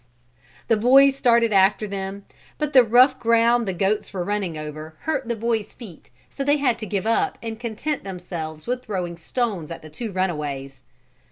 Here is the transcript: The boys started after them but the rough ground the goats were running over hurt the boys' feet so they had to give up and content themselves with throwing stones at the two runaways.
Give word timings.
The 0.67 0.77
boys 0.77 1.15
started 1.15 1.53
after 1.53 1.85
them 1.87 2.25
but 2.57 2.73
the 2.73 2.83
rough 2.83 3.19
ground 3.19 3.67
the 3.67 3.71
goats 3.73 4.11
were 4.11 4.23
running 4.23 4.57
over 4.57 4.95
hurt 5.01 5.27
the 5.27 5.35
boys' 5.35 5.75
feet 5.75 6.09
so 6.27 6.43
they 6.43 6.57
had 6.57 6.79
to 6.79 6.87
give 6.87 7.05
up 7.05 7.37
and 7.39 7.59
content 7.59 8.03
themselves 8.03 8.65
with 8.65 8.81
throwing 8.83 9.15
stones 9.15 9.69
at 9.69 9.83
the 9.83 9.91
two 9.91 10.11
runaways. 10.11 10.81